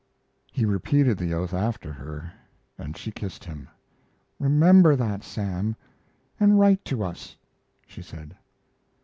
He 0.51 0.65
repeated 0.65 1.19
the 1.19 1.31
oath 1.35 1.53
after 1.53 1.93
her, 1.93 2.31
and 2.75 2.97
she 2.97 3.11
kissed 3.11 3.43
him. 3.43 3.69
"Remember 4.39 4.95
that, 4.95 5.23
Sam, 5.23 5.75
and 6.39 6.59
write 6.59 6.83
to 6.85 7.03
us," 7.03 7.37
she 7.85 8.01
said. 8.01 8.35